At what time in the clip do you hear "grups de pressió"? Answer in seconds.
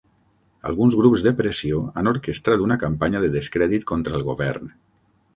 0.99-1.81